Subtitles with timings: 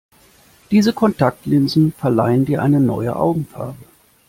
[0.71, 3.85] Diese Kontaktlinsen verleihen dir eine neue Augenfarbe.